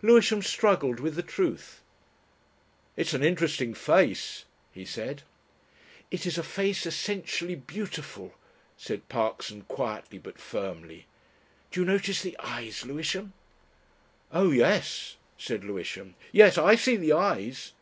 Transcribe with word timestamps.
Lewisham 0.00 0.40
struggled 0.40 0.98
with 0.98 1.14
the 1.14 1.22
truth. 1.22 1.82
"It's 2.96 3.12
an 3.12 3.22
interesting 3.22 3.74
face," 3.74 4.46
he 4.72 4.82
said. 4.86 5.24
"It 6.10 6.24
is 6.24 6.38
a 6.38 6.42
face 6.42 6.86
essentially 6.86 7.54
beautiful," 7.54 8.32
said 8.78 9.10
Parkson 9.10 9.60
quietly 9.68 10.16
but 10.18 10.40
firmly. 10.40 11.04
"Do 11.70 11.80
you 11.80 11.84
notice 11.84 12.22
the 12.22 12.34
eyes, 12.38 12.86
Lewisham?" 12.86 13.34
"Oh 14.32 14.52
yes," 14.52 15.16
said 15.36 15.64
Lewisham. 15.64 16.14
"Yes. 16.32 16.56
I 16.56 16.76
see 16.76 16.96
the 16.96 17.12
eyes." 17.12 17.72